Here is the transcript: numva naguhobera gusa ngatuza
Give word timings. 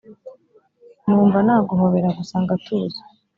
numva 1.05 1.37
naguhobera 1.45 2.09
gusa 2.17 2.35
ngatuza 2.43 3.01